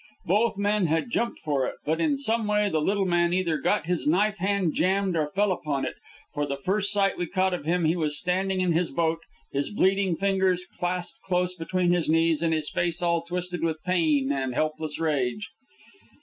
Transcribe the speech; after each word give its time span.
Both 0.25 0.57
men 0.57 0.87
had 0.87 1.11
jumped 1.11 1.37
for 1.41 1.67
it, 1.67 1.75
but 1.85 2.01
in 2.01 2.17
some 2.17 2.47
way 2.47 2.69
the 2.69 2.81
little 2.81 3.05
man 3.05 3.33
either 3.33 3.59
got 3.59 3.85
his 3.85 4.07
knife 4.07 4.39
hand 4.39 4.73
jammed 4.73 5.15
or 5.15 5.29
fell 5.35 5.51
upon 5.51 5.85
it, 5.85 5.93
for 6.33 6.47
the 6.47 6.57
first 6.57 6.91
sight 6.91 7.19
we 7.19 7.27
caught 7.27 7.53
of 7.53 7.65
him, 7.65 7.85
he 7.85 7.95
was 7.95 8.17
standing 8.17 8.61
in 8.61 8.71
his 8.71 8.89
boat, 8.89 9.19
his 9.51 9.69
bleeding 9.69 10.15
fingers 10.15 10.65
clasped 10.65 11.21
close 11.21 11.53
between 11.53 11.91
his 11.91 12.09
knees 12.09 12.41
and 12.41 12.51
his 12.51 12.71
face 12.71 13.03
all 13.03 13.21
twisted 13.21 13.61
with 13.63 13.83
pain 13.83 14.31
and 14.31 14.55
helpless 14.55 14.97
rage. 14.99 15.51